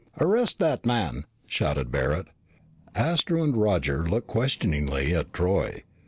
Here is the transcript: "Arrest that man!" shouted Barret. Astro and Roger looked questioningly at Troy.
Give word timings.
"Arrest 0.19 0.57
that 0.57 0.83
man!" 0.83 1.25
shouted 1.45 1.91
Barret. 1.91 2.25
Astro 2.95 3.43
and 3.43 3.55
Roger 3.55 4.03
looked 4.09 4.25
questioningly 4.25 5.13
at 5.13 5.31
Troy. 5.31 5.83